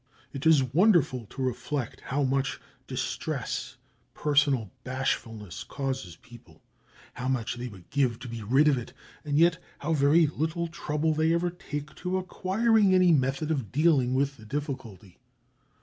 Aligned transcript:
It 0.33 0.47
is 0.47 0.63
wonderful 0.63 1.27
to 1.27 1.43
reflect 1.43 2.01
how 2.01 2.23
much 2.23 2.59
distress 2.87 3.77
personal 4.15 4.71
bashfulness 4.83 5.63
causes 5.63 6.15
people, 6.15 6.63
how 7.13 7.27
much 7.27 7.53
they 7.53 7.67
would 7.67 7.87
give 7.91 8.17
to 8.21 8.27
be 8.27 8.41
rid 8.41 8.67
of 8.67 8.79
it, 8.79 8.93
and 9.23 9.37
yet 9.37 9.59
how 9.77 9.93
very 9.93 10.25
little 10.25 10.65
trouble 10.67 11.13
they 11.13 11.31
ever 11.35 11.51
take 11.51 11.93
to 11.97 12.17
acquiring 12.17 12.95
any 12.95 13.11
method 13.11 13.51
of 13.51 13.71
dealing 13.71 14.15
with 14.15 14.37
the 14.37 14.45
difficulty. 14.45 15.19